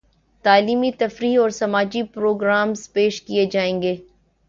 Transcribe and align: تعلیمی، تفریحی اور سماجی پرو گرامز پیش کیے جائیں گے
تعلیمی، 0.45 0.91
تفریحی 0.99 1.35
اور 1.37 1.49
سماجی 1.51 2.03
پرو 2.13 2.33
گرامز 2.35 2.91
پیش 2.93 3.21
کیے 3.21 3.45
جائیں 3.45 3.81
گے 3.81 3.95